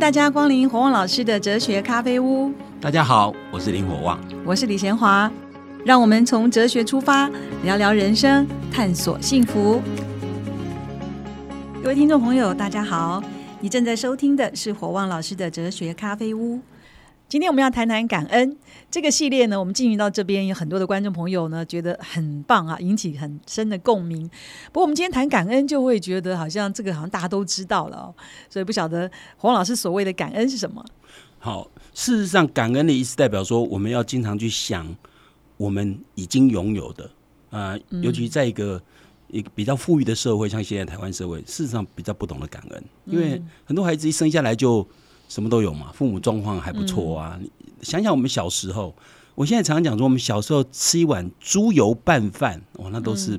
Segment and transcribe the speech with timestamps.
[0.00, 2.50] 大家光临火旺老师的哲学咖啡屋。
[2.80, 5.30] 大家好，我是林火旺，我是李贤华。
[5.84, 7.30] 让我们从哲学出发，
[7.64, 9.82] 聊聊人生，探索幸福。
[11.82, 13.22] 各位听众朋友，大家好，
[13.60, 16.58] 你正在收听的是火旺老师的哲学咖啡屋。
[17.30, 18.56] 今天我们要谈谈感恩
[18.90, 24.28] 这个系列呢，我们进行到这边，有很多的观众朋友呢觉得很棒啊，引起很深的共鸣。
[24.72, 28.14] 不过我们今天谈感恩，就会觉得好像这个好像大家都知道了哦，
[28.48, 30.84] 所以不晓得黄老师所谓的感恩是什么。
[31.38, 34.92] 好，事实上，感恩的意思代表说，我们要经常去想
[35.56, 37.08] 我们已经拥有的
[37.50, 38.82] 啊，尤其在一个
[39.28, 44.84] 一个比较富裕的社会，像现在台湾社会，事实上比较不懂得感恩，因为很多孩子一生下来就。
[45.30, 47.38] 什么都有嘛，父母状况还不错啊。
[47.80, 48.94] 想想我们小时候，
[49.36, 53.38] 我现在常常讲说，我们小时候吃一碗猪油拌饭，哇，那都是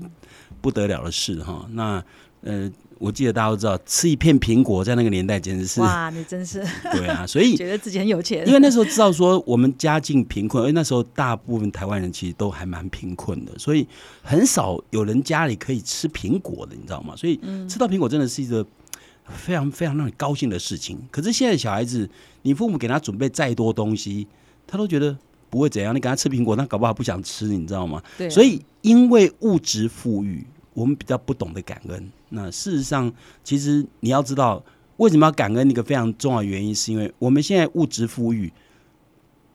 [0.62, 1.68] 不得了的事哈。
[1.74, 2.02] 那
[2.44, 7.28] 呃，我记得大家都知道，吃一片苹果，在那个年代简直是哇，你真是 对啊。
[7.28, 13.86] 所以 觉得自己很有钱，因为那时候知道说我们家境贫困，而那时候大部分台湾人其实都还蛮贫困的，所以
[14.24, 17.14] 很少有人家里可以吃苹果的，你知道吗？
[17.18, 18.66] 所以吃到苹果真的是一个。
[19.28, 22.10] 非常非常让你高兴的事情，可是现在小孩子，
[22.42, 24.28] 你父母给他准备再多东西，
[24.68, 25.18] 他都觉得
[25.50, 25.96] 不会怎样。
[25.96, 28.02] 你给他吃苹果，他搞不好不想吃，你知道吗？
[28.18, 28.30] 对。
[28.30, 32.12] 所以因为物质富裕，我们比较不懂得感恩。
[32.30, 33.12] 那事实上，
[33.44, 34.64] 其实你要知道，
[34.98, 35.70] 为什么要感恩？
[35.70, 38.52] 一个非常重要的原因，是因为我们现在物质富裕，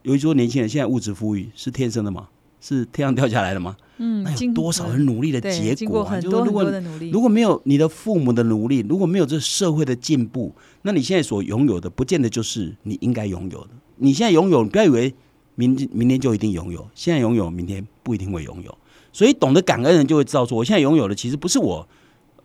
[0.03, 2.29] 有一说年轻人现在物质富裕是天生的吗？
[2.67, 3.77] 是天上掉下来的吗？
[3.99, 6.21] 嗯，那有多少人努力的结果啊？
[6.21, 6.65] 就是如果
[7.13, 13.71] 如果没有你的父母的努力，如果没有这社会的进步，那你现在所拥有的，不见得就是你应该拥有的。
[13.99, 15.15] 你现在拥有，不要以为
[15.55, 18.77] 明明天就一定拥有，现在拥有，明天不一定会拥有。
[19.13, 21.89] 所以懂得感恩的人就会知道，说我现在拥有的其实不是我，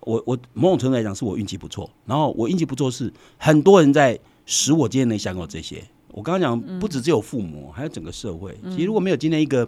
[0.02, 1.90] 我我某种程度来讲是我运气不错。
[2.06, 5.84] 然后我运气不错是很多人在使我今天能享有这些。
[6.12, 8.56] 我刚刚讲不只只有父母，还有整个社会。
[8.70, 9.68] 其实如果没有今天一个。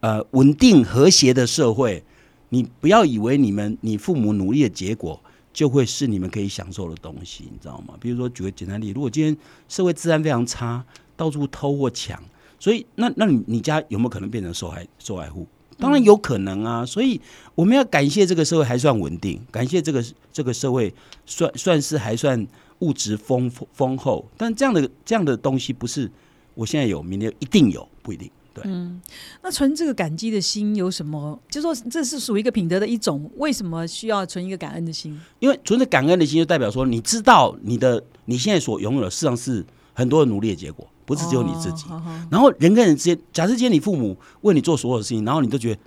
[0.00, 2.02] 呃，稳定和谐的社会，
[2.50, 5.20] 你不要以为你们你父母努力的结果
[5.52, 7.94] 就会是你们可以享受的东西，你知道吗？
[7.98, 9.36] 比如说举个简单例，如果今天
[9.68, 10.84] 社会治安非常差，
[11.16, 12.22] 到处偷或抢，
[12.60, 15.46] 所以那那你你家有没有可能变成受害受害户？
[15.78, 16.84] 当然有可能啊。
[16.86, 17.20] 所以
[17.54, 20.92] 我们要感谢这个社会还算稳定，感谢这个这个社会
[21.24, 22.46] 算算是还算
[22.80, 24.24] 物质丰丰厚。
[24.36, 26.10] 但这样的这样的东西不是
[26.54, 28.30] 我现在有，明天一定有，不一定。
[28.64, 29.00] 嗯，
[29.42, 31.38] 那存这个感激的心有什么？
[31.50, 35.18] 就说这是属于一个品德的一种，为什么需要存一个感恩的心？
[35.38, 41.84] 因为存着感恩的心，就代表说你知道你的你现在所拥有的，实际上是很多人努力的结果，不是只有你自己。
[42.30, 45.80] 然后人跟人之间，假设今天你父母为你做所有的事情，然后你都觉得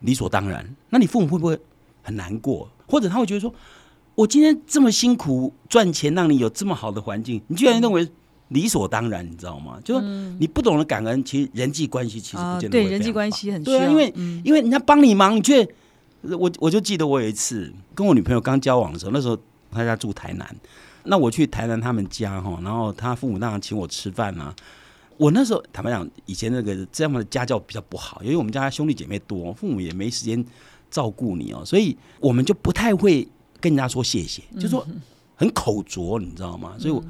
[0.00, 1.58] 理所当然，那你父母会不会
[2.02, 2.68] 很难过？
[2.86, 3.54] 或者他会觉得说，
[4.14, 8.08] 我今天这么辛苦赚钱，让你有这么好的环境，你居然认为？
[8.50, 9.78] 理所当然，你知道吗？
[9.84, 10.06] 就是
[10.38, 14.12] 你不懂得感恩，其实人际关系其实不见得对人际关系很需要，因为
[14.44, 15.66] 因为人家帮你忙，你却
[16.22, 19.38] 我我就记得我有一次跟我女朋友刚交往的时候，那时候
[19.70, 20.56] 她家住台南，
[21.04, 24.52] 那我去台南他们家哈，然后她父母当然请我吃饭啊。
[25.16, 30.44] 我那时候坦白讲，以前那个这样的家教比较不好，因为我们家兄弟姐妹多，父母也没时间
[30.90, 33.28] 照顾你哦，所以我们就不太会
[33.60, 34.84] 跟人家说谢谢，就说
[35.36, 36.74] 很口拙，你知道吗？
[36.76, 37.00] 所以我。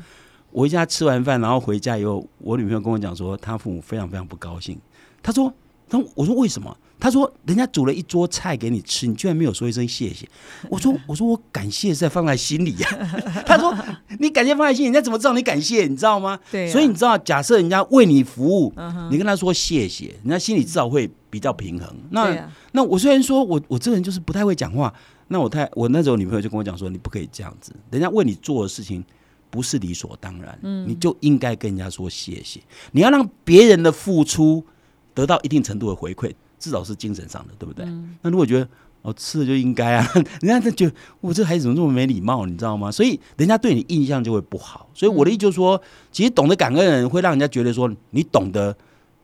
[0.53, 4.79] 我一家吃完饭，然后回家以后，我女朋友跟我讲说，她父母非常非常不高兴。
[5.23, 5.53] 她说
[5.89, 10.29] ：“她我说为什么？”她说：“人家煮了一桌菜给你吃，你居然没有说一声谢谢。
[10.69, 12.89] ”我说：“我说我感谢是在放在心里呀。
[13.47, 13.75] ”她说
[14.19, 15.87] ：“你感谢放在心里，人家怎么知道你感谢？
[15.87, 16.69] 你知道吗？”对。
[16.69, 18.73] 所以你知道，假设人家为你服务，
[19.11, 21.89] 你跟他说谢谢，人家心里至少会比较平衡。
[22.11, 24.93] 那那我虽然说我我这个人就是不太会讲话，
[25.29, 29.03] 那我太我那时候女朋友就跟我讲说，你不可以这样子，人家为你做的事情。
[29.51, 32.61] 不是理所当然，嗯，你就应该跟人家说谢谢。
[32.93, 34.65] 你要让别人的付出
[35.13, 37.85] 得到一定程度的回馈，至少是精神上的，对不对？
[38.23, 38.69] 那如果觉得
[39.03, 40.07] 哦吃了就应该啊，
[40.41, 42.91] 人家就觉得我这孩子怎么这么没礼貌，你知道吗？
[42.93, 44.89] 所以人家对你印象就会不好。
[44.95, 45.81] 所以我的意思就是说，
[46.13, 48.77] 其实懂得感恩的人会让人家觉得说你懂得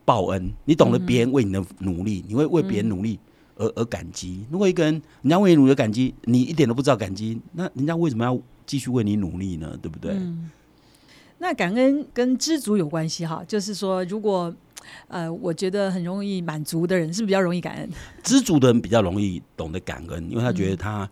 [0.05, 3.19] 报恩，你懂得别人为你的努力，你会为别人努力
[3.57, 4.45] 而而感激。
[4.51, 8.39] 如果一个人人家为你努力感激，你一点都不知道感激，那人家为什么要？
[8.67, 10.13] 继续为你努力呢，对不对？
[11.39, 14.53] 那感恩跟知足有关系哈，就是说，如果
[15.07, 17.89] 呃，我觉得很容易满足的人，是比较容易感恩。
[18.25, 21.09] 知足的人比较容易懂得感恩，因为他觉得他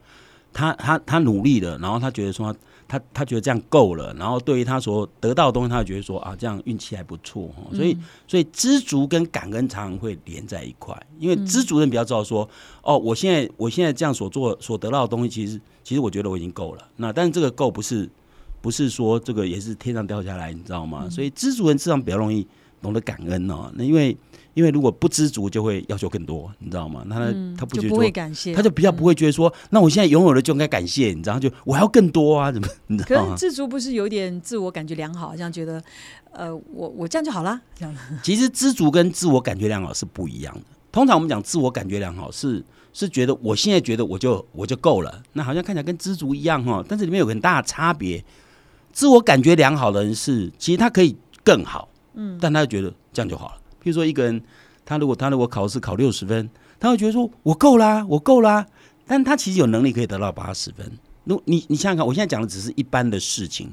[0.52, 2.52] 他他他努力了，然后他觉得说。
[2.52, 7.62] 他他他觉得这样够了，然后对于他所得到的东西，他觉得说啊，这样运气还不错哈。
[7.74, 7.96] 所以
[8.28, 12.48] 所以知足跟感恩常常会连在一块，因为知足人比较知道说，
[12.82, 16.88] 哦，我现在我现在这样所做所得到的东西，其实其实我觉得我已经够了。
[16.96, 18.08] 那但是这个够不是
[18.60, 21.08] 不是说这个也是天上掉下来，你知道吗？
[21.10, 22.46] 所以知足人自然比较容易
[22.80, 23.70] 懂得感恩哦。
[23.74, 24.16] 那因为
[24.54, 27.02] 因为如果不知足，就会要求更多，你知道吗？
[27.06, 33.36] 那他他不觉得不会感谢，他就比较不会觉得说，那我现在拥有了就应该感谢，你知道，就我还要更多啊，怎么 你知可是？
[33.36, 35.82] 知足不是有点自我感觉良好，好像觉得，
[36.32, 40.62] 呃，我我这样就好啦，这样 其实知足跟自我感觉良好是不一样的。
[40.92, 48.24] 通常我们讲自我感觉良好是是觉得我现在觉得我就我就够了，那好像看起来跟知足一样哈，但是里面有很大的差别。
[48.92, 53.54] 自我感觉良好的人是，其实他可以更好，嗯，但他就觉得这样就好了。
[53.84, 54.42] 譬如说一个人，
[54.86, 56.48] 他如果他如果考试考六十分，
[56.80, 58.66] 他会觉得说我够啦，我够啦，
[59.06, 60.90] 但他其实有能力可以得到八十分。
[61.24, 63.70] 如你你想想看，我现在讲的只是一般的事情，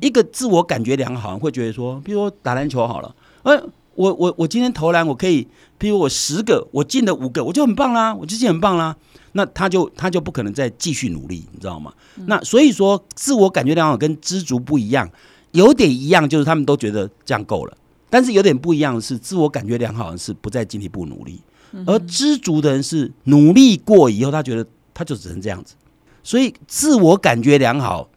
[0.00, 3.62] 一个自我感觉良好，会觉得说，比如说打篮球好了，呃，
[3.94, 5.46] 我我我今天投篮，我可以，
[5.78, 8.96] 譬如我十个，我进了五个，我就很棒啦，我就已经很棒啦。
[9.32, 11.92] 那他就他就不可能再继续努力，你知道吗？
[12.26, 15.08] 那所以说，自我感觉良好跟知足不一样，
[15.52, 17.76] 有点一样，就是他们都觉得这样够了，
[18.10, 21.40] 但是有点不一样的是，自我感觉良好的是不再进一步努力，
[21.86, 25.74] 而知足的人是努力过以后，他觉得他就只能这样子。
[26.22, 28.10] 所以自我感觉良好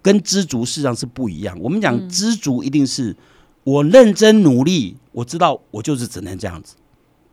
[0.00, 1.58] 跟知足事实上是不一样。
[1.60, 3.14] 我们讲知足一定是
[3.64, 6.76] 我认真努力，我知道我就是只能这样子，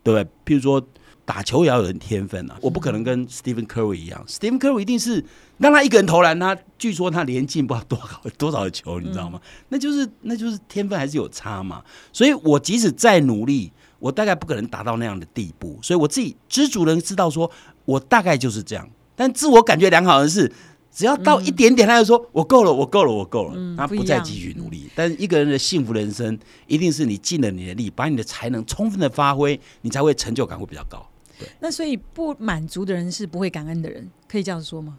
[0.02, 0.54] 对不对？
[0.54, 0.84] 譬如说
[1.30, 5.24] 打球也要有人天分啊，我不可能跟 Stephen Curry 一样，Stephen Curry 一定是
[5.58, 9.40] 让他一个人投篮，他据说他连进不知道多少 多少球，你知道吗？
[9.68, 11.84] 那就是那就是天分还是有差嘛。
[12.12, 15.78] 所以我即使再努力，我大概不可能达到那样的地步。
[15.80, 17.48] 所以我自己知足人知道说，
[17.84, 18.90] 我大概就是这样。
[19.14, 20.52] 但自我感觉良好的是，
[20.92, 24.90] 只要到一点点，他就说我够了，我够了，我够了，他不再继续努力。
[24.96, 26.36] 但是一个人的幸福人生，
[26.66, 31.06] 一定是你尽了你的力，把你的才能充分的发挥，你才会成就感会比较高。
[31.60, 34.98] 那所以不满足的人是不会感恩的人，可以这样说吗？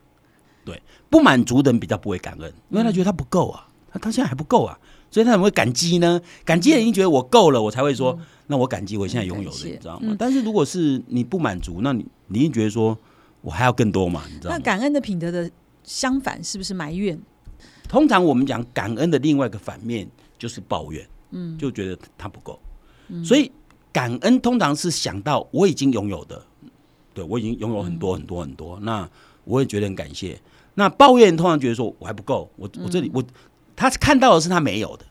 [0.63, 4.77] 对不满足的人比较不会感恩，因为他觉得他不够啊，他他现在还不够啊，
[5.09, 6.21] 所以他怎么会感激呢？
[6.45, 8.17] 感激的人已经觉得我够了，我才会说，
[8.47, 10.15] 那我感激我现在拥有的，你知道吗嗯？
[10.19, 12.97] 但是如果是你不满足，那你你一定觉得说
[13.41, 14.57] 我还要更多嘛，你知道吗？
[14.57, 15.49] 那感恩的品德的
[15.83, 17.19] 相反是不是埋怨？
[17.89, 20.07] 通常我们讲感恩的另外一个反面
[20.37, 22.57] 就是抱怨，嗯，就觉得他不够，
[23.25, 23.51] 所以
[23.91, 26.41] 感恩通常是想到我已经拥有的，
[27.13, 29.09] 对我已经拥有很多很多很多，那
[29.43, 30.39] 我也觉得很感谢。
[30.75, 33.23] 那抱怨通常觉得说我还不够，我我这里我
[33.75, 35.05] 他看到的是他没有的，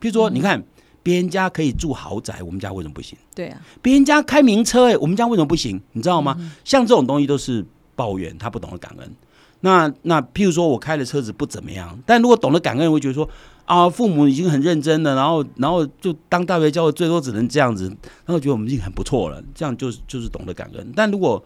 [0.00, 0.62] 譬如说你看
[1.02, 3.18] 别人家可以住豪宅，我们家为什么不行？
[3.34, 5.80] 对啊，别人家开名车、欸，我们家为什么不行？
[5.92, 6.36] 你知道吗？
[6.64, 7.64] 像这种东西都是
[7.96, 9.14] 抱怨，他不懂得感恩。
[9.62, 13.28] 那那譬如说我开的车子不怎么样，但如果懂得感恩，会觉得说
[13.70, 17.86] 啊，父母已经很认真了，然后然后就当大学教的最多只能这样子，
[18.26, 20.92] 然后觉得我们已经很不错了，这样就是就是懂得感恩。
[20.96, 21.40] 但如果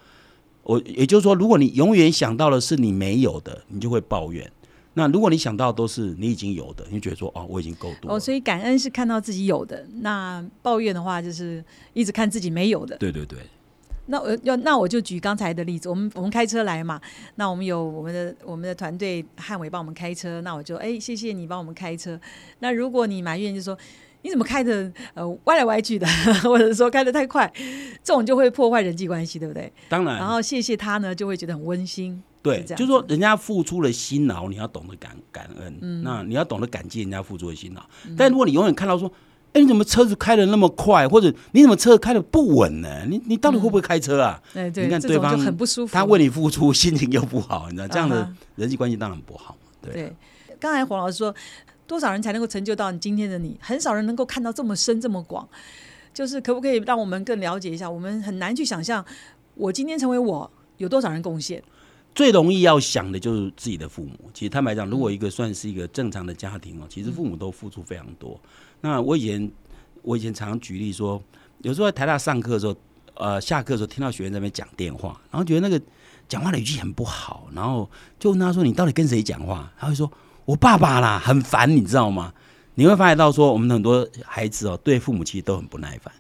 [0.62, 4.50] 我也就是说，如果你永远想到的是你没有的，你就会抱怨。
[4.94, 8.16] 那如果你想到都是你已经有的，你觉得说哦，我已经够多了。
[8.16, 11.62] 哦，所以感恩是看到自己有的，那抱怨的话就是
[11.92, 12.96] 一直看自己没有的。
[12.96, 13.40] 对对对，
[14.06, 17.00] 那我要那我就举刚才的例子，我们我们开车来嘛，
[17.36, 22.20] 那我们有我们的我们的团队汉伟帮我们开车，那我就哎谢谢你帮我们开车。
[22.58, 23.76] 那如果你埋怨就说
[24.22, 26.06] 你怎么开的呃歪来歪去的，
[26.44, 27.50] 或者说开的太快，
[28.02, 29.72] 这种就会破坏人际关系，对不对？
[29.88, 30.16] 当然。
[30.16, 32.22] 然后谢谢他呢，就会觉得很温馨。
[32.42, 37.82] 对，是就是说人家付出了辛劳，你要懂得感感恩，那你要懂得感激人家付出的辛劳。
[38.18, 39.10] 但如果你永远看到说，
[39.54, 43.06] 哎，你怎么车子开的那么快，或者你怎么车开的不稳呢？
[43.08, 44.42] 你你到底会不会开车啊？
[44.52, 45.94] 哎，对，你看对方就很不舒服。
[45.94, 49.56] 他为你付出，心情又不好，你知道这样的人际关系当然不好。
[49.80, 50.16] 对，对，
[50.60, 51.34] 刚才黄老师说，
[51.86, 53.56] 多少人才能够成就到你今天的你？
[53.60, 55.48] 很少人能够看到这么深这么广。
[56.12, 57.90] 就是可不可以让我们更了解一下？
[57.90, 59.04] 我们很难去想象，
[59.54, 61.60] 我今天成为我，有多少人贡献？
[62.14, 64.30] 最容易要想的就是自己的父母。
[64.32, 68.40] 其实坦白讲，如果一个算是一个正常的家庭哦，其实父母都付出非常多。
[68.84, 69.50] 那我以前
[70.02, 71.20] 我以前常常举例说，
[71.62, 72.76] 有时候在台大上课的时候，
[73.14, 75.82] 呃，下课的时候听到学员在那边讲电话，然后觉得那个
[76.28, 77.88] 讲话的语气很不好，然后
[78.18, 80.12] 就问他说：“你到底跟谁讲话？”他会说
[80.44, 82.34] ：“我爸爸啦，很烦，你知道吗？”
[82.76, 86.12] 你会发现到说，我们很多孩子哦，对父母其实都很不耐烦，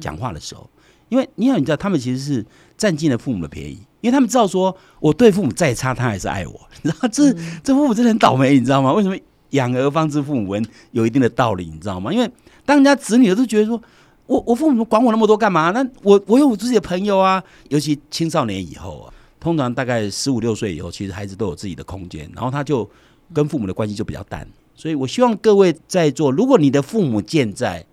[0.00, 0.68] 讲话的时候，
[1.10, 2.44] 因为你看，你知道他们其实是
[2.76, 7.32] 占尽了父母的便宜，因为他们知道说我对父母再差，他还是爱我，你知道这
[7.62, 8.92] 这父母真的很倒霉，你知道吗？
[8.92, 9.16] 为什么
[9.50, 12.12] 养儿方知父母恩有一定的道理，你知道吗？
[12.12, 12.30] 因为
[12.64, 13.80] 当人家子女都觉得说。
[14.28, 15.70] 我我父母管我那么多干嘛？
[15.70, 22.86] 那我我有我自己的朋友啊，尤其青少年以后啊，通常大概十五六岁以后，其实孩子都有自己的空间，然后他就
[23.32, 24.46] 跟父母的关系就比较淡。
[24.74, 27.86] 所以我希望各位在座，如果你的父母健在，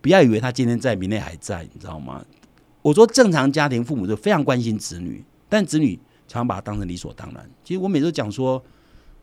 [0.00, 2.24] 不要以为他今天在，明天还在，你知道吗？
[2.82, 5.94] 我说正常家庭父母就非常关心子女，但子女
[6.26, 7.48] 常常把他当成理所当然。
[7.62, 8.60] 其实我每次都讲说，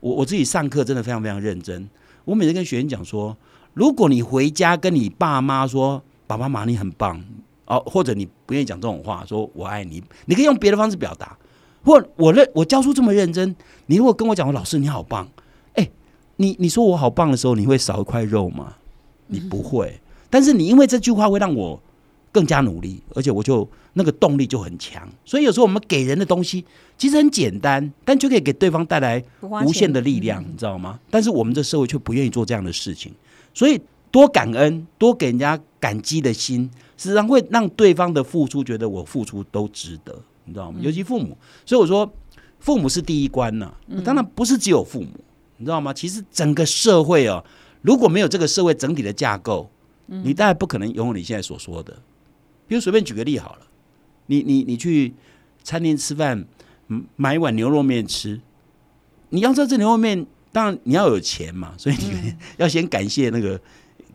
[0.00, 1.88] 我我自己上课真的非常非常认真。
[2.24, 3.36] 我每次跟学员讲说，
[3.74, 7.22] 如果你回家跟你爸妈说“爸爸妈妈你很棒”，
[7.66, 11.36] 哦，或者你不愿意讲这种话，说我爱你，你可以用别的方式表达。
[11.82, 15.26] 或我认我教书这么认真，你如果跟我讲说老师你好棒，
[15.74, 15.90] 哎，
[16.36, 18.74] 你你说我好棒的时候，你会少一块肉吗？
[19.28, 20.00] 你不会。
[20.28, 21.80] 但是你因为这句话会让我
[22.32, 25.08] 更加努力，而且我就那个动力就很强。
[25.24, 26.64] 所以有时候我们给人的东西
[26.96, 30.98] 其实很简单，但就可以给对方带来无限的力量，你知道吗？
[31.10, 33.12] 但是我们这社会却不愿意做这样的事情。
[33.52, 40.16] 所以多感恩，多给人家感激的心，实际上会让对方的付出觉得我付出都值得。
[40.44, 40.78] 你知道吗？
[40.82, 42.10] 尤其父母，所以我说
[42.58, 43.72] 父母是第一关呢。
[44.04, 45.08] 当然不是只有父母，
[45.56, 45.92] 你知道吗？
[45.92, 47.44] 其实整个社会哦，
[47.82, 49.70] 如果没有这个社会整体的架构，
[50.06, 51.96] 你当然不可能拥有你现在所说的。
[52.70, 53.66] 比如随便举个例好了，
[54.26, 55.12] 你你你去
[55.64, 56.44] 餐厅吃饭，
[57.16, 58.40] 买一碗牛肉面吃，
[59.30, 63.60] 你要知道这牛肉面，当然你要有钱嘛，所以你 要先感谢那个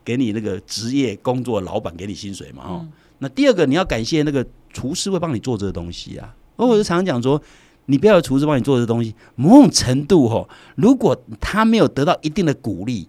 [0.05, 2.87] 给你那个职业工作老板给你薪水嘛，哦。
[3.17, 4.47] 那第二个你要感谢那个。
[4.75, 7.41] 厨师会帮你做这个东西啊，而我就常常讲说，
[7.85, 10.45] 你不要有厨师帮你做这东西，某种程度哈，
[10.75, 13.07] 如果他没有得到一定的鼓励，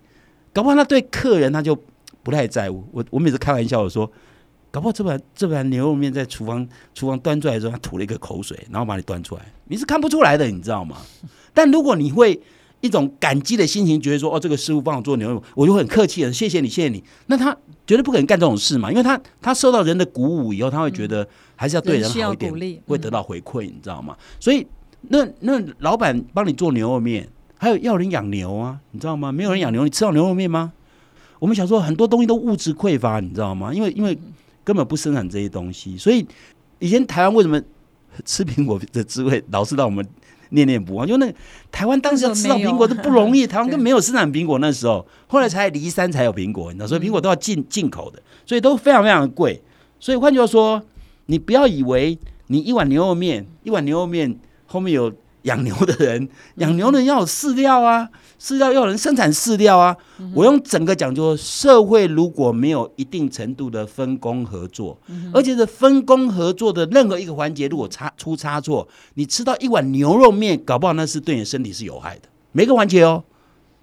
[0.53, 1.77] 搞不好他对客人他就
[2.23, 2.85] 不太在乎。
[2.93, 4.09] 我我每次开玩笑我说，
[4.77, 10.99] 搞不好这盘这盘牛肉面在厨房厨房端出来的时候，他吐了一个口水，然后把你端出来，你是看不出来的，你知道吗？
[11.55, 12.39] 但如果你会
[12.83, 17.03] 一种感激的心情，觉得说，哦，这个师傅帮我做牛肉，我就很客气的，谢谢你，谢谢你。
[17.29, 17.57] 那他
[17.87, 21.27] 绝对不可能干这种事嘛，因为他他受到人的鼓舞以后，他会觉得。
[21.59, 22.53] 还是要对人好一点，
[22.87, 24.15] 会得到回馈，你知道吗？
[24.39, 24.67] 所以
[25.09, 29.33] 那那老板帮你做牛肉面，还有要人养牛啊，你知道吗？
[29.33, 30.75] 没有人养牛，你吃到牛肉面吗？
[31.39, 33.73] 我们想说很多东西都物质匮乏，你知道吗？
[33.73, 34.19] 因为因为
[34.67, 36.27] 根本不生产这些东西，所以
[36.81, 37.63] 以前台湾为什么
[38.25, 40.07] 吃苹果的滋味老是让我们
[40.51, 41.07] 念念不忘？
[41.07, 41.33] 就那
[41.71, 49.63] 台湾当时要吃到苹果都不容易， 台湾根本没有生产苹果那时候，后来才离山才有苹果，你知道，所以苹果都要进进口的，所以都非常非常的贵。
[49.99, 50.83] 所以换句话说。
[51.29, 55.13] 你不要以为你一碗牛肉面，一碗牛肉面后面有
[55.47, 58.09] 养牛的人，养牛的人要有饲料啊，
[58.41, 59.97] 饲料要有人生产饲料啊。
[60.33, 64.97] 我用整个讲，就社会如果没有一定程度的分工合作，
[65.33, 72.29] 而且是分工合作的任何一个环节如果差出差错，你吃到一碗牛肉面，搞不好那是对你身体是有害的。
[72.53, 73.25] 每个环节哦，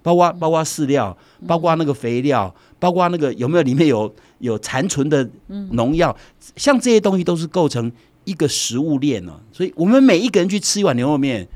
[0.02, 1.16] 包括包括饲料，
[1.46, 2.54] 包括那个肥料。
[2.76, 5.26] 包括那个有没有里面有有残存的
[5.70, 6.14] 农药，
[6.54, 7.90] 像这些东西都是构成
[8.24, 9.40] 一个食物链呢。
[9.52, 11.46] 所以，我们每一个人去吃一碗牛肉面，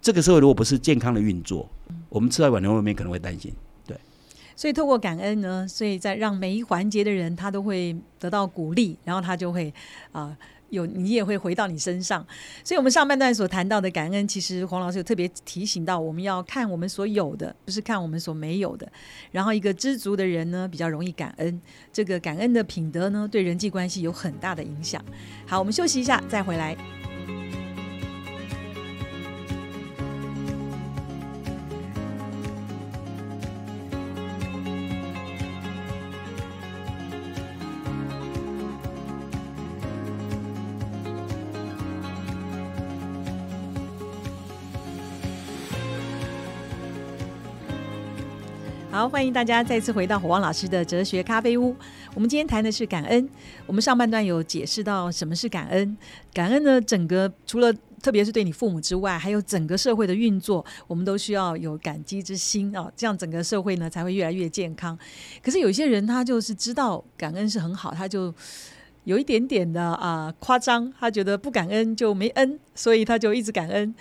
[0.00, 1.68] 这个社会如果不是健康的运作，
[2.08, 3.52] 我们吃到一碗牛肉面可能会担心。
[3.86, 3.96] 对，
[4.56, 9.72] 所以透过感恩呢，所以在让每一环节的人他都会得到鼓励，然后他就会
[10.12, 10.36] 啊。
[10.70, 12.26] 有你也会回到你身上，
[12.62, 18.90] 所以我们上半段所谈到的感恩，其实黄老师有特别提醒到，我们要看我们所有的，不是看我们所没有的。
[19.30, 21.60] 然后一个知足的人呢，比较容易感恩，
[21.92, 25.04] 这个感恩的品德呢，对人际关系有很大的影响。
[25.46, 26.76] 好，我们休息一下，再回来。
[48.98, 51.72] 好，欢迎大家再次回到火旺老师的哲学咖啡屋。
[52.14, 53.28] 我们今天谈的是感恩。
[53.64, 55.96] 我们上半段有解释到什么是感恩。
[56.34, 64.98] 感恩呢，整个除了特别是对你父母之外，还有整个社会的运作，我们都需要有感激之心啊，这样整个社会呢才会越来越健康。
[65.44, 68.34] 可是有些人他就是知道感恩是很好，他就
[69.04, 73.94] 有一点点的啊夸张，他觉得不感恩就没恩，所以他就一直感恩。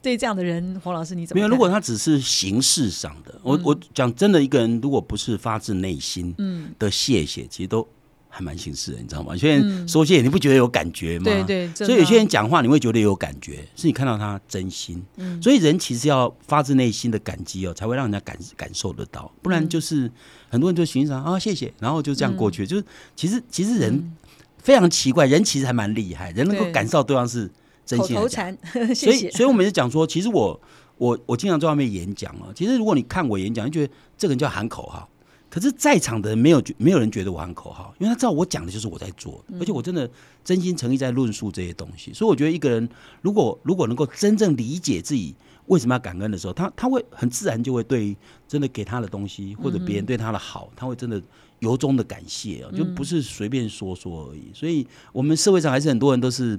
[0.00, 1.40] 对这样的人，黄老师你怎么？
[1.40, 6.34] 没有，如果他只是形式上的，我我讲真的，一个人如果不是发自内心
[6.78, 7.86] 的谢谢，其实都
[8.28, 9.32] 还蛮形式的，你知道吗？
[9.32, 11.24] 有些人说谢谢，你不觉得有感觉吗？
[11.24, 15.02] 对对，所以有些人讲话你会觉得有感觉，是你看到他真心。
[15.16, 20.10] 嗯，所以人其实要发自内心的感激哦，才会让人家感感受得到，不然就是
[20.48, 22.64] 很多人就寻常啊谢谢，然后就这样过去。
[22.64, 22.84] 就是
[23.16, 24.12] 其实其实人
[24.58, 27.50] 非常奇怪，人其实还蛮厉害，人能够感受对方是。
[27.96, 28.56] 口头禅，
[28.94, 30.60] 所以，所以我每次讲说，其实我，
[30.98, 32.52] 我，我经常在外面演讲啊。
[32.54, 35.08] 其实，如果你看我演讲，你觉得这个人叫喊口号，
[35.48, 40.10] 可是在场的人没有，没有人觉得我喊口号，因为他知道我讲的就是我在做，而且我真的
[40.44, 42.12] 真心诚意在论述这些东西。
[42.12, 42.86] 所以，我觉得一个人
[43.22, 45.34] 如果如果能够真正理解自己
[45.66, 48.16] 为什么要感恩的时候，他他会很自然就会对
[48.46, 51.22] 真的给他的东西或者别人对他的好，他会真的
[51.60, 54.50] 由衷的感谢啊，就不是随便说说而已。
[54.52, 56.58] 所以我们社会上还是很多人都是。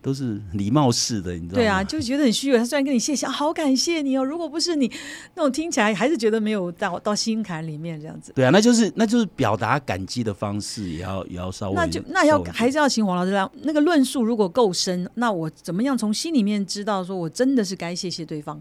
[0.00, 1.54] 都是礼貌式的，你知道吗？
[1.56, 2.58] 对啊， 就觉得很虚伪。
[2.58, 4.24] 他虽然跟你谢谢，啊好感谢你哦。
[4.24, 4.90] 如果不是你，
[5.34, 8.32] 那种听起来还是觉得没有到到心坎里面这样子。
[8.34, 18.60] 对啊，那就是那就是表达感激的方式，也要也要稍微那就那要还是要请黄老师让那个论述如果够深，那我怎么样从心里面知道说我真的是该谢谢对方？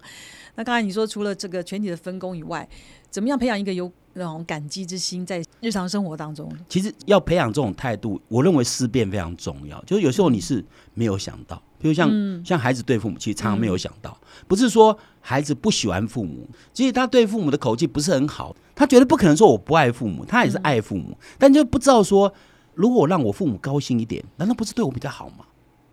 [0.57, 2.67] 那刚才你说除了这个全体的分工以外，
[3.11, 6.51] 怎么样培养一个有那种感激之心在日常生活当中？
[6.67, 9.79] 其实要培养这种态度，我认为思辨非常重要。
[9.83, 22.33] 就是有时候你是没有想到，比如像、嗯像孩子对父母，其实常常没有想到，不是说孩子不喜欢父母，其实他对父母的口气不是很好，他觉得不可能说我不爱父母，他也是爱父母，但就不知道说，
[22.73, 25.45] 如果我让我父母高兴一点，难道不是对我比较好吗？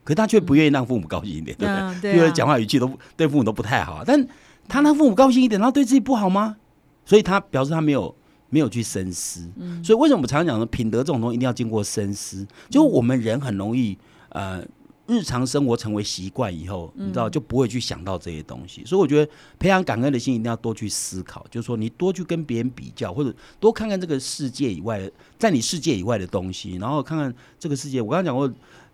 [0.02, 2.16] 可是他却不愿意让父母高兴一点，对不对？
[2.16, 4.26] 因为讲话语气都不对父母都不太好，但
[4.68, 6.56] 他让父母高兴一点，然后对自己不好吗？
[7.04, 8.14] 所以他表示他没有
[8.50, 9.48] 没有去深思。
[9.56, 12.46] 嗯所以为什么我们常常讲说品德这种东西一定要经过深思？
[12.70, 13.96] 就我们人很容易
[14.30, 14.64] 呃。
[15.06, 23.30] 日常生活成为习惯以后，你知道就不会去想到这些东西，所以我觉得培养感恩的心一定要多去思考，就是说你多去跟别人比较，或者
[23.60, 28.00] 多看看这个世界以外的，在你世界以外的东西，然后看看这个世界。
[28.00, 28.50] 我刚刚讲过，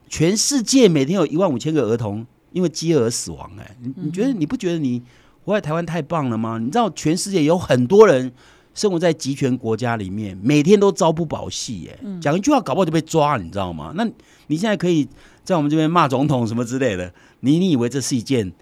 [0.09, 5.01] 全世界每天有一万五千个儿童因为饥饿而死亡、哎，你你觉得你不觉得你
[5.45, 6.59] 活在台湾太棒了吗？
[6.59, 8.31] 你知道全世界有很多人
[8.75, 13.93] 生活在集权国家里面，每天都朝不保夕，哎，讲一句话搞不好就被抓，你知道吗？
[13.97, 14.05] 那
[14.47, 15.09] 你现在可以
[15.43, 18.53] 在我们这边骂总统什么之类的，你你以为这是一件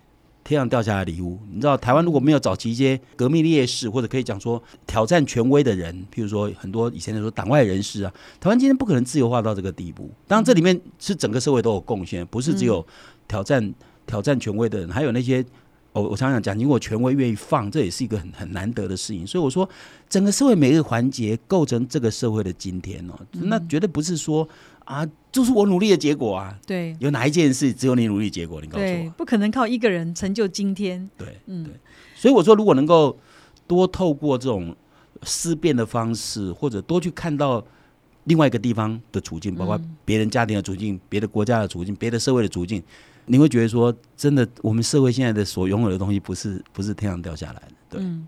[0.44, 1.38] 天上掉下来的礼物？
[1.52, 10.11] 你知道台湾如果没有早期一些革命烈士，或者可以讲说挑战权威的人，譬如说很多以前的说党外人士啊，台湾今天不可能自由化到这个地步。
[10.26, 12.87] 当然，这里面是整个社会都有贡献，不是只有
[13.26, 13.75] 挑战
[14.06, 15.44] 挑战权威的人，还有那些。
[15.99, 19.26] 我我常常讲，如果权威愿意放，这也是一个很很难得的事情。
[19.26, 19.69] 所以我说，
[20.09, 24.49] 整个社会每一个环节构成这个社会的今天哦，那绝对不是说
[24.85, 26.58] 啊，就是我努力的结果啊。
[26.67, 28.61] 对有哪一件事只有你努力结果？
[28.61, 31.08] 你告诉我。，不可能靠一个人成就今天。
[31.17, 31.75] 对，嗯对。
[32.15, 33.19] 所以我说，如果能够
[33.67, 34.75] 多透过这种
[35.23, 37.65] 思辨的方式，或者多去看到
[38.25, 42.82] 另外一个地方的处境，包括嗯别人家庭的处境、别的国家的处境、别的社会的处境，
[43.28, 47.69] 你会觉得说，真的，我们社会现在的所拥有的东西，不是不是天上掉下来的。
[47.91, 48.26] 对，嗯，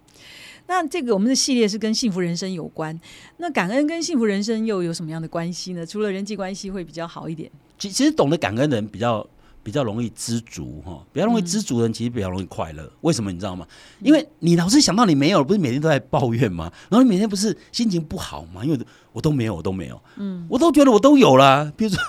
[0.66, 2.98] 那这个我们的系列是跟幸福人生有关，
[3.38, 5.84] 那感恩跟幸福人生又有什么样的关系呢？
[5.84, 9.26] 除了人际关系会比较好一点，其其实懂得感恩的人比较
[9.62, 12.90] 比较容易知足哈，比较容易知足的人其实比较容易快乐。
[13.02, 13.66] 为什么你知道吗？
[14.00, 16.72] 因为你老是想到你没有，不是每天都在抱怨吗？
[16.88, 18.64] 然后你每天不是心情不好吗？
[18.64, 18.78] 因为
[19.12, 21.70] 我都没有，我都没有，嗯，我都觉得我都有啦。
[21.76, 22.02] 比如说，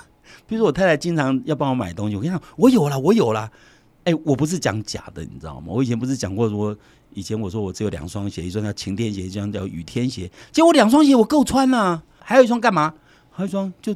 [0.51, 3.49] 比如说我太太经常要帮我买东西，我跟你讲，我有啦，我有啦。
[4.03, 5.67] 哎、我不是讲假的，你知道吗？
[5.69, 6.75] 我以前不是讲过说，
[7.13, 10.29] 以前我说我只有两双鞋，一双叫晴天鞋，一双叫雨天鞋。
[10.51, 12.93] 结果两双鞋我够穿呐、还有一双干嘛？
[13.31, 13.95] 还有一双就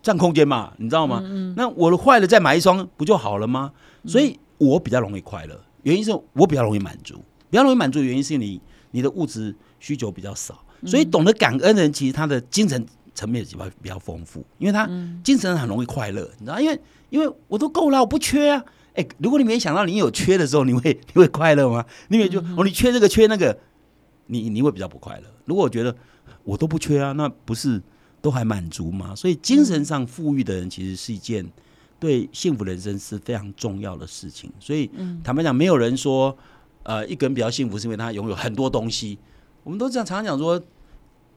[0.00, 1.20] 占空间嘛，你知道吗？
[1.54, 3.70] 那我的坏了再买一双不就好了吗？
[4.06, 7.16] 所以我比较容易快乐，原因是我比较容易满足，
[7.50, 8.58] 比较容易满足的原因是你
[8.92, 14.88] 你的物质需求比较少，所以懂得感恩的人其实他的精神层面比较比较丰富，因为他
[15.22, 18.64] 精神很容易快乐，你知道，因为因为我都够了，我不缺啊。
[18.94, 21.86] 哎、如果你没想到你有缺的时候，你会 你会快乐吗？
[22.08, 23.56] 你也就、哦，你缺这个缺那个，
[24.26, 25.24] 你你会比较不快乐。
[25.44, 25.94] 如果我觉得
[26.42, 27.80] 我都不缺啊，那不是
[28.20, 29.14] 都还满足吗？
[29.14, 31.48] 所以精神上富裕的人，其实是一件
[32.00, 34.52] 对幸福人生是非常重要的事情。
[34.58, 34.90] 所以
[35.22, 36.36] 坦白讲，没有人说
[36.82, 39.18] 呃一个人比较幸福是因为他拥有很多东西。
[39.62, 40.60] 我们都这样常常讲说，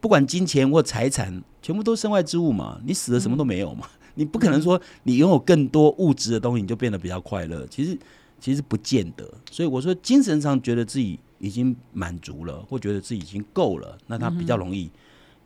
[0.04, 2.78] 不管金钱或财产，全部都是身外之物嘛。
[2.84, 3.88] 你死了什么都没有嘛。
[4.16, 7.66] 你不可能说你拥有更多物质的东西，你就变得比较快乐。
[7.68, 7.98] 其实
[8.38, 9.26] 其实不见得。
[9.50, 14.90] 所以我说，精神上觉得自己已经满足了，或觉得自己已经够了，那他比较容易、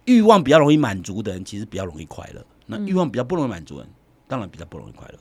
[0.07, 2.45] 欲望比较容易满足的人，其实比较容易快乐。
[2.67, 3.93] 那欲望比较不容易满足的人，
[4.27, 5.19] 当然比较不容易快乐。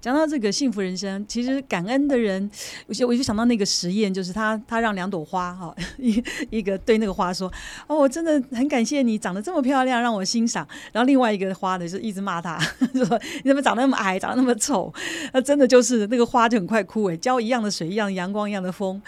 [0.00, 2.48] 讲到这个幸福人生，其实感恩的人，
[2.86, 7.52] 我就我就想到那个实验，就是他他让两朵花哈， 一一个对那个花说
[7.88, 12.56] ：“哦，我真的很感谢你长得这么漂亮，让我欣赏。”然后另外一个花呢，就一直骂他，
[12.94, 14.92] 说：“你怎么长那么矮，长得那么丑？”
[15.34, 19.02] 那 真的就是那个花就很快枯萎，浇一样的水，一样的阳光，一样的风。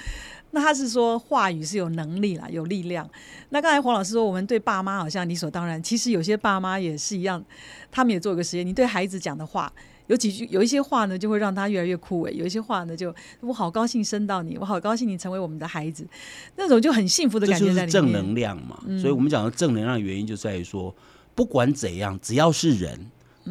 [0.51, 3.09] 那他是说话语是有能力啦，有力量。
[3.51, 7.41] 那刚才黄老师说，我们对爸妈好像理所当然，其实有些爸妈也是一样，
[7.93, 9.73] 他们也做一个实验，你对孩子讲的话。
[10.11, 16.05] 有几句，有一些话呢，就会让他越来越枯萎；有一些话呢，就我好高兴生到你，我好高兴你成为我们的孩子，
[16.57, 17.89] 那种就很幸福的感觉在里面。
[17.89, 18.83] 正能量嘛。
[19.01, 20.93] 所以我们讲的正能量的原因就在于说，
[21.37, 22.99] 不管怎样，只要是人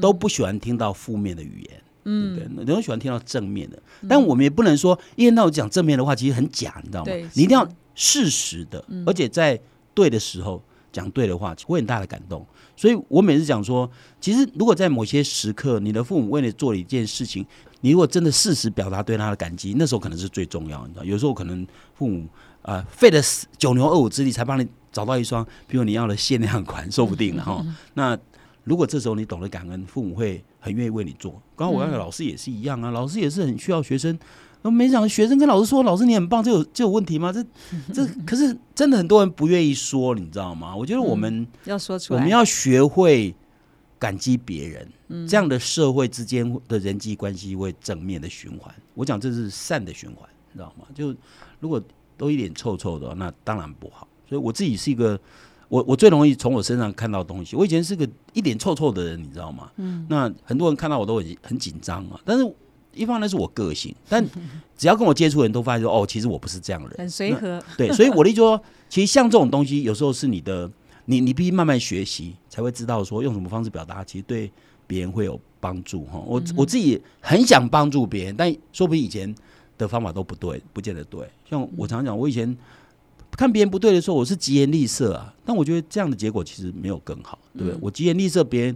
[0.01, 1.81] 都不喜欢听到负面的语言。
[2.03, 2.65] 嗯，对不对？
[2.65, 7.11] 人都喜欢听到正面的，但我们也不能说一天到晚讲正面的话，其实很假，你知道吗？
[7.33, 9.59] 你一定要是适时的，而且在
[9.93, 12.45] 对的时候讲对的话，会很大的感动。
[12.79, 17.45] 所以我每次讲说，其实如果在某些时刻，你的父母为你做了一件事情，
[17.81, 20.87] 你如果真的事实表达对他的感激，那时候可能是最重要。
[20.87, 22.25] 你知道，有时候可能父母
[22.61, 23.21] 啊费了
[23.57, 27.61] 九牛二虎之力才帮你找到一双，比如你要的限量款，说不定了哈。
[27.95, 28.17] 那
[28.63, 31.31] 如果这时候你懂得感恩，父母会很愿意为你做。
[31.57, 34.17] 刚刚我那个老师也是一样啊，老师也是很需要学生。
[34.61, 37.41] 那没想学生跟老师说：“老师你很棒，这有这有问题吗？”这
[37.93, 40.75] 这可是真的很多人不愿意说，你知道吗？
[40.75, 43.33] 我觉得我们要说出来，我们要学会
[43.97, 48.73] 感激别人，这样的社会之间的人际关系会正面的循环。
[48.95, 50.85] 我讲这是善的循环，你知道吗？
[50.93, 51.15] 就
[51.61, 51.81] 如果
[52.17, 54.05] 都一脸臭臭的，那当然不好。
[54.27, 55.17] 所以我自己是一个，
[55.69, 57.55] 我我最容易从我身上看到东西。
[57.55, 59.71] 我以前是个一脸臭臭的人，你知道吗？
[59.77, 62.53] 嗯，那很多人看到我都很很紧张啊，但是。
[62.93, 64.25] 一方面是我个性，但
[64.77, 67.63] 只要跟我接触的人都发现说，哦，其实我不是这样的人，很随和。
[67.77, 70.69] 对，所以我的意思说，其实像这种东西，有时候是你的，
[71.05, 74.51] 你你必须慢慢学习，才会知道说用什么方式表达，其实对
[74.87, 76.19] 别人会有帮助哈。
[76.25, 79.33] 我我自己很想帮助别人，但说不定以前
[79.77, 81.25] 的方法都不对，不见得对。
[81.49, 82.57] 像我常常讲，我以前
[83.31, 87.77] 看别人不对的时候，我是疾言厉色啊，但我觉得这样的结果其实没有更好，对不对？
[87.81, 88.75] 我疾言厉色，别人。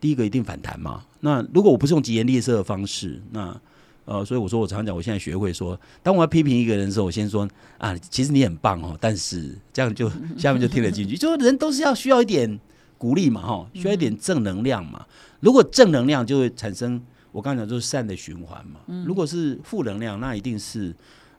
[0.00, 1.04] 第一个一定反弹嘛？
[1.24, 3.56] 那如果我不是用疾言厉色的方式，那
[4.04, 11.14] 呃，所以我说我常常讲，我现在学会说，当我要批评一个人的时候，我先说啊，其实你很棒哦，但是这样就下面就听得进去。
[11.18, 12.58] 就人都是要需要一点
[12.98, 15.06] 鼓励嘛，哈，需要一点正能量嘛。
[15.38, 18.80] 如果正能量就会产生，我刚讲就是善的循环嘛。
[19.06, 20.92] 如果是负能量，那一定是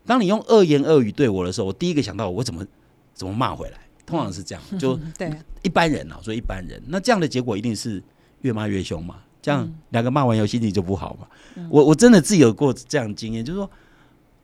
[0.05, 2.65] 当你用恶言恶语对我的时候，我第一个想到我怎么
[3.13, 4.63] 怎么骂回来，通常是这样。
[4.79, 5.29] 就 对
[5.63, 8.01] 一般人啊，所以一般人，那这样的结果一定是。
[8.43, 11.27] 越骂越凶嘛，这样两个骂完以后心情就不好嘛。
[11.69, 13.69] 我我真的自己有过这样经验，就是说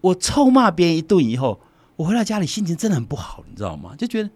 [0.01, 1.59] 我臭骂别人一顿以后，
[1.95, 3.95] 我回到家里心情真的很不好，你知道吗？
[3.97, 4.29] 就觉得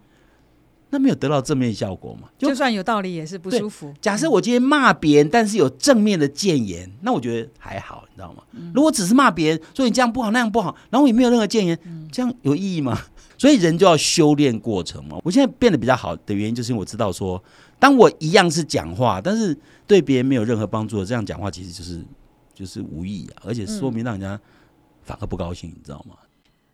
[0.89, 2.29] 那没有得到正面效果嘛。
[2.37, 3.93] 就算有道理也是不舒服。
[3.99, 8.43] 假设我今天骂别人，但是有正面的谏言，那我觉得还好，你知道吗？
[8.73, 11.77] 如果只是骂别人，说你这样不好那样不好，然后也没有任何谏言，
[12.11, 12.97] 这样有意义吗？
[13.37, 15.17] 所以人就要修炼过程嘛。
[15.23, 17.43] 我现在变得比较好的原因，就是因为我知道说。
[17.79, 19.53] 当我一样是讲话，但是
[19.85, 22.03] 对别人没有任何帮助的这样讲话，其实就是
[22.53, 24.39] 就是无意义啊，而且说明让人家
[25.03, 26.15] 反而不高兴，你知道吗？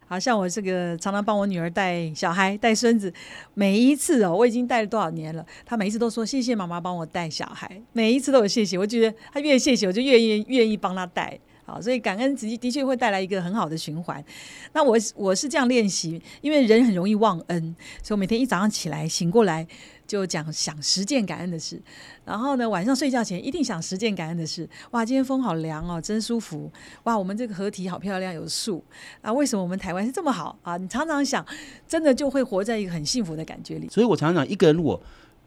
[0.07, 3.13] 好像我这个常常帮我女儿带小孩、带孙子，
[3.53, 11.39] 每一次哦，我已经带了多少年了，她每一次都说谢谢妈妈帮我带小孩，每一次都有谢谢，我觉得她越谢谢，我就越愿愿意帮她带。
[11.63, 14.23] 好，所以感恩的的确会带来一个很好的循环。
[14.73, 19.67] 那我我是这样练习，因为人很容易忘恩，所以我每天一早上起来醒过来。
[20.09, 21.79] 就讲想实践感恩的事，
[22.25, 24.67] 然后呢，晚上睡觉前一定想实践感恩的事。
[24.89, 26.69] 哇，今天风好凉哦，真舒服。
[27.03, 28.83] 哇，我们这个河堤好漂亮，有树
[29.21, 29.31] 啊。
[29.31, 30.77] 为什么我们台湾是这么好啊？
[30.77, 31.45] 你常常想，
[31.87, 33.87] 真的就会活在一个很幸福的感觉里。
[33.87, 34.99] 所以我常常讲，一个人如果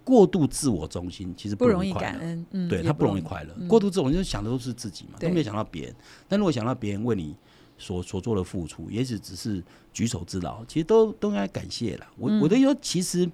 [0.04, 2.46] 过度自我中心，其实不容易感恩。
[2.52, 3.66] 嗯，对他不容易快乐。
[3.66, 5.94] 过度自我，就想的都是自己嘛，都没有想到别人。
[6.28, 7.34] 但如果想到别人为你
[7.78, 9.60] 所所做的付出，也许只是
[9.92, 12.06] 举手之劳，其实都都应该感谢了。
[12.16, 13.28] 我我的说，其实。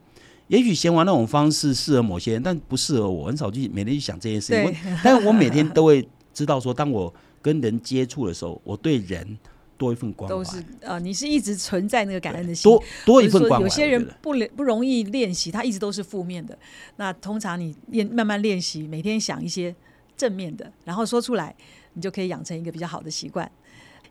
[0.48, 3.26] 也许闲玩那种方式适合某些人，但不适合我。
[3.26, 4.98] 很少去每天去想这件事情。
[5.04, 9.38] 但我每天都会知道说，当我跟人接触的时候，我对人
[9.76, 10.34] 多一份关怀。
[10.34, 13.62] 都是呃，你是一直存在那个感恩的心，多多一份关怀。
[13.62, 16.58] 有些人不不容易练习，他一直都是负面的。
[16.96, 19.74] 那通常你练慢慢练习，每天想一些
[20.16, 21.54] 正面的，然后说出来，
[21.92, 23.50] 你就可以养成一个比较好的习惯。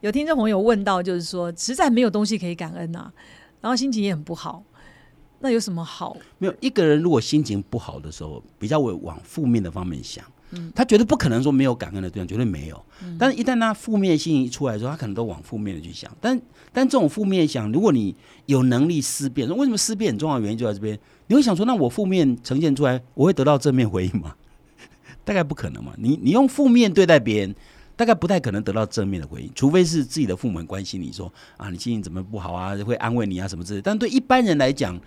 [0.01, 3.11] 有听众朋友问到，就是说实在没有东西可以感恩啊，
[3.59, 4.63] 然后心情也很不好。
[5.39, 6.17] 那有什么好？
[6.37, 10.23] 没有一个人如果心情不好的时候，比较会往负面的方面想。
[10.51, 12.85] 嗯，他绝对不可能说没有感恩的对象，绝对没有。
[13.03, 16.09] 嗯，但是一旦他负面心情一出来的时候，他可能都往负面的去想。
[16.21, 20.97] 但但这种负面想，如果你有能力思辨，说为什么思辨很重要的原因就在这边，
[21.27, 24.35] 你会想说，那我负面呈现出来，我会得到正面回应吗？
[25.25, 25.93] 大概不可能嘛。
[25.97, 27.53] 你你用负面对待别人，
[27.97, 33.81] 大概不太可能得到正面的回应，除非是自己的父母关心你说啊，你心情怎么不好啊，会安慰你啊什么之类。
[33.81, 34.97] 但对一般人来讲，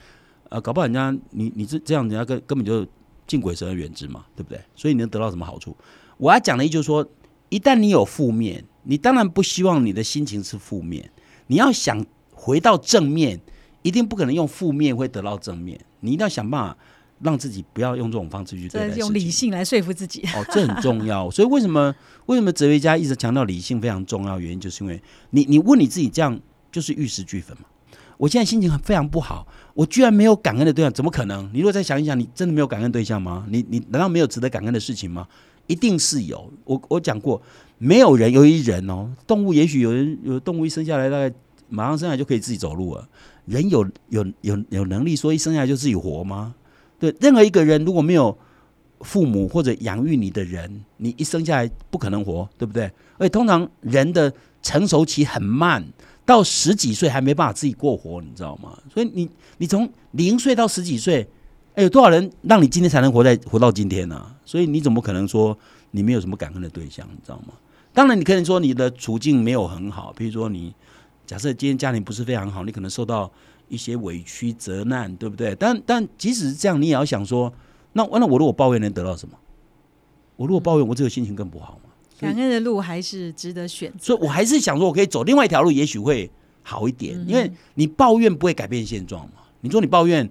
[0.51, 2.87] 啊，搞不好人家你你这这样，人家根根本就
[3.27, 4.61] 敬鬼神而远之嘛，对不对？
[4.75, 5.75] 所以你能得到什么好处？
[6.19, 7.09] 我要讲的意思就是说，
[7.49, 11.11] 一旦你有负面，你当然不希望你的心情是负面。
[11.47, 13.41] 你要想回到正面，
[13.83, 15.81] 一定不可能用负面会得到正面。
[16.01, 16.77] 你一定要想办法
[17.21, 20.23] 让自己不要用这种方式去对待用理性来说服自己。
[20.35, 21.31] 哦，这很重要。
[21.31, 21.95] 所以为什么
[22.27, 24.41] 为什么哲学家一直强调理性非常重要？
[24.41, 26.41] 原因就是因为你你问你自己，这样
[26.73, 27.65] 就是玉石俱焚嘛。
[28.21, 31.49] 我现在心情很非常不好，我居然没有感恩的对象，怎么可能？
[31.55, 33.47] 你如果再想一想，你真的没有感恩对象吗？
[33.49, 35.27] 你你难道没有值得感恩的事情吗？
[35.67, 36.53] 一定是有。
[36.67, 37.41] 我我讲过，
[37.79, 41.35] 没有人，由于人哦，动物也许有人有动物一生下来大概
[41.71, 43.09] 马上生下来就可以自己走路了，
[43.47, 46.55] 人有有有有能力说一生下来就自己活吗？
[46.99, 48.37] 对，任何一个人如果没有
[49.01, 52.85] 父母或者养育你的人，你一生下来不可能活，对不对？
[53.19, 54.33] 而且通常人的
[54.63, 55.85] 成熟期很慢，
[56.25, 58.79] 到十几岁还没办法自己过活，你知道吗？
[58.93, 61.27] 所以你你从零岁到十几岁，
[61.75, 64.35] 哎，有多少人让你今天才能活在活到今天呢？
[64.45, 65.57] 所以你怎么可能说
[65.93, 67.07] 你没有什么感恩的对象？
[67.11, 67.55] 你知道吗？
[67.93, 70.75] 当然，你可能说你的处境没有很好，比如说你
[71.27, 73.31] 假设今天家庭不是非常好，你可能受到
[73.69, 75.55] 一些委屈、责难，对不对？
[75.57, 77.53] 但但即使是这样，你也要想说，
[77.93, 79.37] 那那我如果抱怨能得到什么？
[80.37, 81.91] 我如果抱怨，我这个心情更不好嘛。
[82.19, 86.31] 感恩的路还是值得选，所以我还是想说，我可以走另外一条路，也许会
[86.63, 87.19] 好一点。
[87.27, 89.43] 因为你抱怨不会改变现状嘛。
[89.61, 90.29] 你说你抱怨，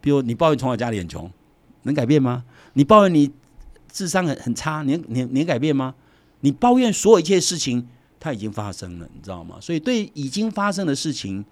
[0.00, 1.30] 比如你抱怨从小家里很穷，
[1.82, 2.44] 能改变吗？
[2.74, 3.30] 你抱怨你
[3.90, 5.94] 智商很很差，你你你能改变吗？
[6.40, 7.86] 你抱怨所有一切事情，
[8.20, 9.56] 它已经发生了，你知道吗？
[9.60, 11.44] 所以对已经发生的事情，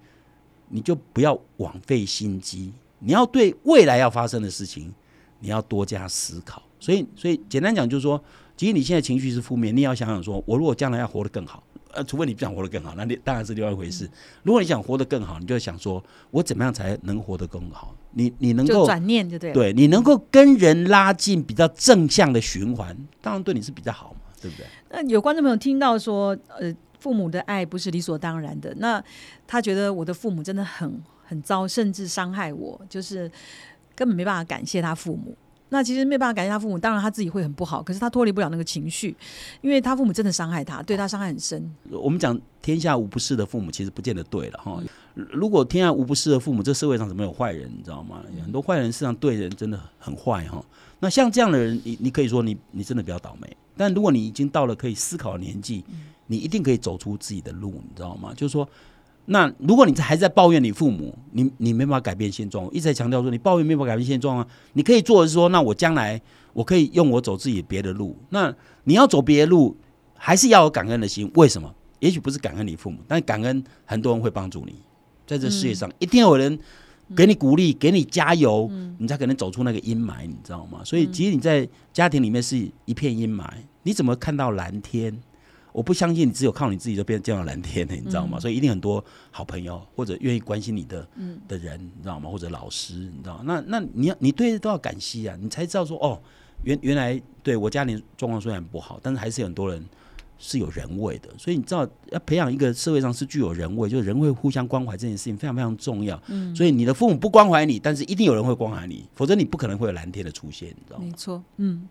[0.69, 2.73] 你就不要枉费心机。
[2.99, 4.93] 你要对未来要发生的事情，
[5.39, 6.61] 你要多加思考。
[6.79, 8.23] 所以，所以简单讲就是说，
[8.55, 14.07] 即使你现在情绪是负面，你要想想说，我如果将来要活得更好，呃，除非你不想活得更好，那你当然是另外一回事。
[14.43, 17.95] 如果你想活得更好，你就想说我怎么样才能活得更好？
[18.11, 24.65] 你你能够转念就对，对你能够跟人拉近比较正向的循环，当然对你是比较好嘛，对不对？
[24.91, 29.03] 那有观众朋友听到说，呃，父母的爱不是理所当然的，那
[29.47, 33.29] 他觉得我的父母真的很很糟，甚至伤害我，就是
[33.93, 35.35] 根本没办法感谢他父母。
[35.69, 39.13] 那其实没办法感谢他父母，当然他自己会很不好，可是他脱离不了那个情绪，
[39.59, 41.69] 因为他父母真的伤害他，对他伤害很深。
[41.91, 44.81] 我们讲天下无不是的父母，其实不见得对了哈。
[45.13, 47.69] 如果天下无不是的父母，这社会上怎么有坏人？
[47.77, 48.23] 你知道吗？
[48.41, 50.63] 很多坏人实上对人真的很坏哈。
[51.01, 53.57] 那像这样的人，你你可以说你你真的比较倒霉。
[53.75, 55.83] 但如果你已经到了可以思考的年纪，
[56.27, 58.33] 你一定可以走出自己的路，你知道吗？
[58.33, 58.65] 就是说。
[59.29, 62.65] 那如果你还在抱怨你父母，你你没办法改变现状。
[62.71, 66.21] 一直在强调说你抱怨没办法改变现状啊，你可以做的是说，那我将来
[66.53, 68.15] 我可以用我走自己别的路。
[68.29, 68.53] 那
[68.85, 69.75] 你要走别的路，
[70.15, 71.29] 还是要有感恩的心。
[71.35, 71.73] 为什么？
[71.99, 74.75] 也许不是感恩你父母，但感恩很多人会帮助你，
[75.25, 76.57] 在这世界上一定有人
[77.15, 80.81] 给你鼓励，给你加油，你才可能走出那个阴霾，你知道吗？
[80.85, 83.45] 所以，其实你在家庭里面是一片阴霾，
[83.83, 85.19] 你怎么看到蓝天？
[85.77, 88.39] 我不相信你只有靠你自己就变见到蓝天的，你知道吗？
[88.39, 91.07] 所以一定很多好朋友或者愿意关心你的
[91.47, 92.27] 的人，你知道吗？
[92.27, 93.39] 或者老师，你知道？
[93.45, 96.19] 那那你要你对都要感激啊，你才知道说哦，
[96.63, 99.85] 原原来对我家庭状况虽然不好，但是还是有很多人
[100.39, 101.29] 是有人味的。
[101.37, 106.19] 所以你知道要培养一个社会上是具有人味，就是人会互相关怀这件事情非常非常重要。
[106.25, 111.05] 嗯，所以你的父母不关怀你，但是一定有人会关怀你，否则你不可能会有蓝天的出现，你知道吗？
[111.05, 111.87] 没错，嗯。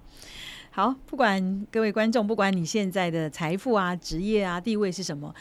[0.77, 5.35] 好，不管各位观众，不管你现在的财富啊、职业啊、地位是什么，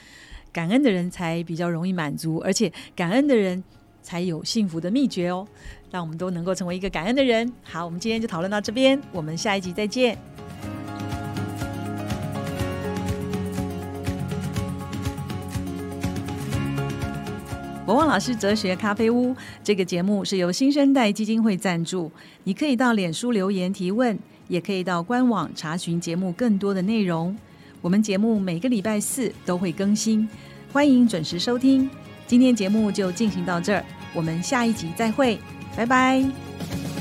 [0.54, 3.62] 感恩的人才比较容易满足，而且感恩的人
[4.02, 5.45] 才有幸福的秘诀哦。
[5.91, 7.52] 让我们都能够成为一个感恩的人。
[7.63, 10.17] 好，我们今天就讨论到这边，我们下一集再见。
[17.86, 22.10] 博旺老师哲学咖啡屋这个节目是由新生代基金会赞助，
[22.45, 24.17] 你可以到脸书留言提问。
[24.47, 27.36] 也可以到官网查询节目更多的内容。
[27.81, 30.27] 我们节目每个礼拜四都会更新，
[30.71, 31.89] 欢迎准时收听。
[32.25, 35.38] 今天节目就进行到这儿，我们下一集再会，
[35.75, 36.94] 拜拜。